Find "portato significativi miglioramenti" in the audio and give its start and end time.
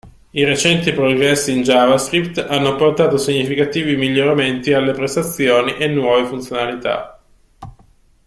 2.75-4.73